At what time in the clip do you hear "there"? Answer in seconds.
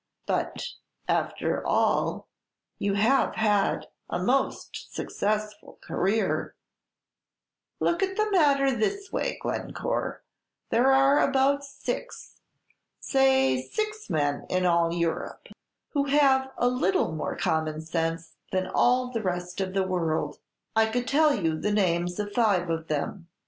10.71-10.91